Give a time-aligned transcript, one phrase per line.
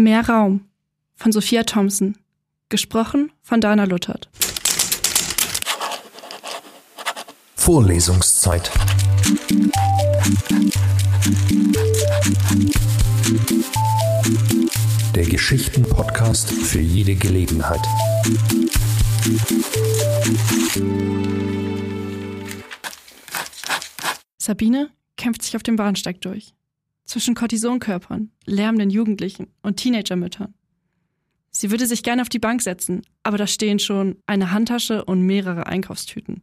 [0.00, 0.60] Mehr Raum
[1.16, 2.16] von Sophia Thompson.
[2.68, 4.30] Gesprochen von Dana Luthert.
[7.56, 8.70] Vorlesungszeit.
[15.16, 17.82] Der Geschichten-Podcast für jede Gelegenheit.
[24.38, 26.54] Sabine kämpft sich auf dem Bahnsteig durch.
[27.08, 30.52] Zwischen Kortisonkörpern, lärmenden Jugendlichen und Teenagermüttern.
[31.50, 35.22] Sie würde sich gerne auf die Bank setzen, aber da stehen schon eine Handtasche und
[35.22, 36.42] mehrere Einkaufstüten.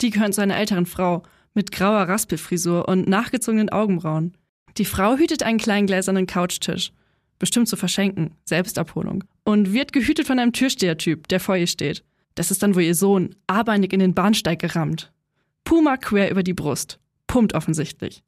[0.00, 4.36] Die gehören zu einer älteren Frau mit grauer Raspelfrisur und nachgezogenen Augenbrauen.
[4.78, 6.92] Die Frau hütet einen kleinen gläsernen Couchtisch,
[7.40, 12.04] bestimmt zu verschenken, Selbstabholung, und wird gehütet von einem Türstehertyp, der vor ihr steht.
[12.36, 15.12] Das ist dann wohl ihr Sohn, arbeinig in den Bahnsteig gerammt.
[15.64, 18.22] Puma quer über die Brust, pumpt offensichtlich.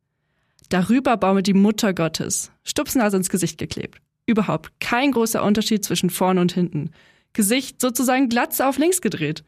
[0.69, 4.01] Darüber baumelt die Mutter Gottes, Stupsnase ins Gesicht geklebt.
[4.27, 6.91] Überhaupt kein großer Unterschied zwischen vorn und hinten.
[7.33, 9.45] Gesicht sozusagen glatze auf links gedreht.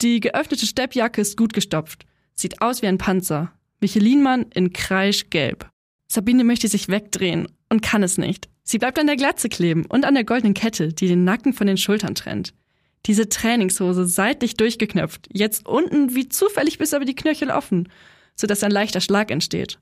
[0.00, 2.06] Die geöffnete Steppjacke ist gut gestopft.
[2.34, 3.52] Sieht aus wie ein Panzer.
[3.80, 5.68] Michelinmann in kreischgelb.
[6.08, 8.48] Sabine möchte sich wegdrehen und kann es nicht.
[8.62, 11.66] Sie bleibt an der Glatze kleben und an der goldenen Kette, die den Nacken von
[11.66, 12.54] den Schultern trennt.
[13.06, 17.88] Diese Trainingshose seitlich durchgeknöpft, jetzt unten wie zufällig bis über die Knöchel offen,
[18.34, 19.78] sodass ein leichter Schlag entsteht.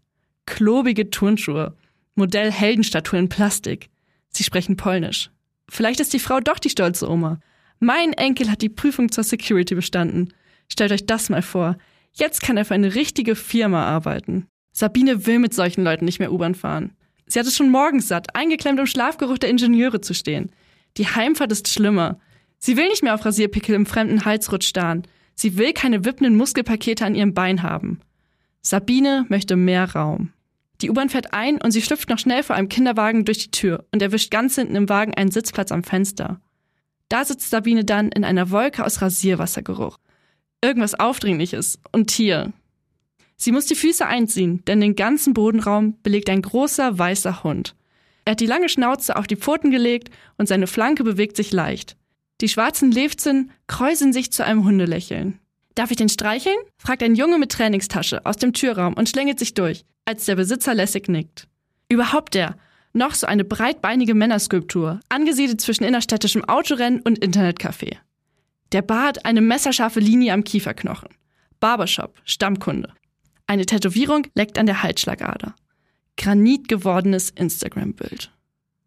[0.47, 1.77] Klobige Turnschuhe.
[2.15, 3.89] Modell Heldenstatue in Plastik.
[4.29, 5.31] Sie sprechen Polnisch.
[5.69, 7.41] Vielleicht ist die Frau doch die stolze Oma.
[7.81, 10.33] Mein Enkel hat die Prüfung zur Security bestanden.
[10.69, 11.77] Stellt euch das mal vor.
[12.13, 14.47] Jetzt kann er für eine richtige Firma arbeiten.
[14.73, 16.93] Sabine will mit solchen Leuten nicht mehr U-Bahn fahren.
[17.27, 20.51] Sie hat es schon morgens satt, eingeklemmt im Schlafgeruch der Ingenieure zu stehen.
[20.97, 22.21] Die Heimfahrt ist schlimmer.
[22.59, 25.03] Sie will nicht mehr auf Rasierpickel im fremden Halsrutsch starren.
[25.35, 28.01] Sie will keine wippenden Muskelpakete an ihrem Bein haben.
[28.63, 30.31] Sabine möchte mehr Raum.
[30.85, 33.87] Die U-Bahn fährt ein und sie schlüpft noch schnell vor einem Kinderwagen durch die Tür
[33.91, 36.43] und erwischt ganz hinten im Wagen einen Sitzplatz am Fenster.
[37.09, 39.97] Da sitzt Sabine dann in einer Wolke aus Rasierwassergeruch.
[40.63, 42.53] Irgendwas Aufdringliches und Tier.
[43.39, 47.75] Sie muss die Füße einziehen, denn den ganzen Bodenraum belegt ein großer weißer Hund.
[48.27, 51.97] Er hat die lange Schnauze auf die Pfoten gelegt und seine Flanke bewegt sich leicht.
[52.43, 55.39] Die schwarzen Lefzen kräuseln sich zu einem Hundelächeln.
[55.77, 56.59] Darf ich den streicheln?
[56.77, 60.75] fragt ein Junge mit Trainingstasche aus dem Türraum und schlängelt sich durch, als der Besitzer
[60.75, 61.49] lässig nickt.
[61.89, 62.57] Überhaupt der.
[62.93, 67.97] Noch so eine breitbeinige Männerskulptur, angesiedelt zwischen innerstädtischem Autorennen und Internetcafé.
[68.73, 71.09] Der Bart eine messerscharfe Linie am Kieferknochen.
[71.61, 72.93] Barbershop, Stammkunde.
[73.47, 75.55] Eine Tätowierung leckt an der Halsschlagader.
[76.17, 78.31] Granitgewordenes Instagram-Bild.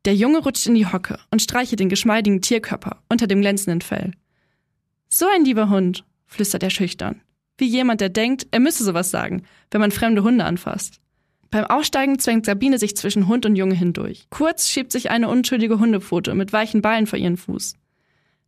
[0.06, 4.12] Der Junge rutscht in die Hocke und streichelt den geschmeidigen Tierkörper unter dem glänzenden Fell.
[5.10, 7.22] So ein lieber Hund, flüstert er schüchtern.
[7.58, 11.02] Wie jemand, der denkt, er müsse sowas sagen, wenn man fremde Hunde anfasst.
[11.50, 14.28] Beim Aussteigen zwängt Sabine sich zwischen Hund und Junge hindurch.
[14.30, 17.76] Kurz schiebt sich eine unschuldige Hundepfote mit weichen Beinen vor ihren Fuß.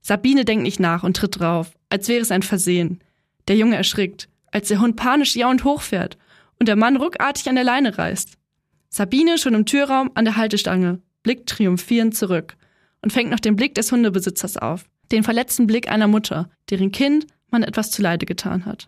[0.01, 3.01] Sabine denkt nicht nach und tritt drauf, als wäre es ein Versehen.
[3.47, 6.17] Der Junge erschrickt, als der Hund panisch jaunt hochfährt
[6.59, 8.33] und der Mann ruckartig an der Leine reißt.
[8.89, 12.55] Sabine schon im Türraum an der Haltestange, blickt triumphierend zurück
[13.01, 17.27] und fängt noch den Blick des Hundebesitzers auf, den verletzten Blick einer Mutter, deren Kind
[17.49, 18.87] man etwas zuleide getan hat.